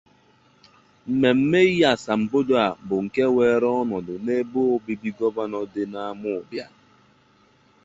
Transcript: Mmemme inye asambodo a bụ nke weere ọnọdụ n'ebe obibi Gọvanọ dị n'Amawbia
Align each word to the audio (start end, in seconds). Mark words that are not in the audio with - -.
Mmemme 1.09 1.59
inye 1.69 1.85
asambodo 1.93 2.53
a 2.67 2.67
bụ 2.87 2.95
nke 3.05 3.23
weere 3.35 3.67
ọnọdụ 3.81 4.13
n'ebe 4.25 4.59
obibi 4.73 5.09
Gọvanọ 5.17 5.59
dị 5.73 5.83
n'Amawbia 5.91 6.65